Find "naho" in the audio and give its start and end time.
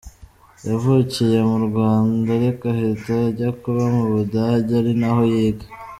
5.01-5.21